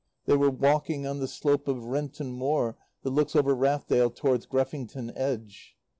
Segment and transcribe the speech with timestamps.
[0.25, 5.11] They were walking on the slope of Renton Moor that looks over Rathdale towards Greffington
[5.15, 5.77] Edge.